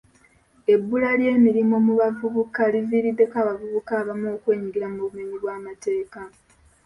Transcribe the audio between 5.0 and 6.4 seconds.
bumenyi bw’amateeka.